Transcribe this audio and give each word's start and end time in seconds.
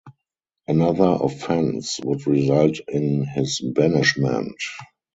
Another 0.67 1.15
offence 1.21 1.99
would 2.03 2.25
result 2.25 2.79
in 2.87 3.23
his 3.23 3.59
banishment. 3.61 4.57